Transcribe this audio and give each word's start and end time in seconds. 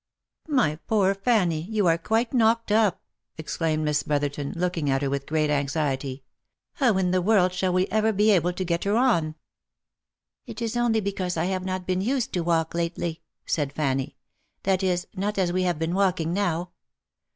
"My 0.61 0.77
poor 0.87 1.13
Fanny, 1.13 1.61
you 1.61 1.85
are 1.85 1.99
quite 1.99 2.33
knocked 2.33 2.71
up!" 2.71 3.03
exclaimed 3.37 3.85
Miss 3.85 4.01
Brotherton, 4.01 4.51
looking 4.55 4.89
at 4.89 5.03
her 5.03 5.11
with 5.11 5.27
great 5.27 5.51
anxiety." 5.51 6.23
How 6.77 6.97
in 6.97 7.11
the 7.11 7.21
world 7.21 7.53
shall 7.53 7.71
we 7.71 7.85
ever 7.89 8.11
be 8.11 8.31
able 8.31 8.51
to 8.53 8.65
get 8.65 8.83
her 8.85 8.97
on 8.97 9.35
?""It 10.47 10.59
is 10.59 10.75
only 10.75 11.01
because 11.01 11.37
I 11.37 11.45
have 11.45 11.65
not 11.65 11.85
been 11.85 12.01
used 12.01 12.33
to 12.33 12.41
walk 12.41 12.73
lately," 12.73 13.21
said 13.45 13.73
Fanny;" 13.73 14.17
that 14.63 14.81
is, 14.81 15.05
not 15.15 15.37
as 15.37 15.53
we 15.53 15.61
have 15.61 15.77
been 15.77 15.93
walking 15.93 16.33
now. 16.33 16.71